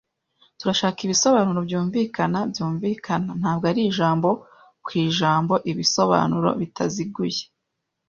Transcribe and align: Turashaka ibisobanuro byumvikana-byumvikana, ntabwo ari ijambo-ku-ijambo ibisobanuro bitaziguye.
Turashaka 0.59 0.99
ibisobanuro 1.05 1.59
byumvikana-byumvikana, 1.67 3.29
ntabwo 3.39 3.65
ari 3.71 3.81
ijambo-ku-ijambo 3.89 5.53
ibisobanuro 5.71 6.49
bitaziguye. 6.59 7.41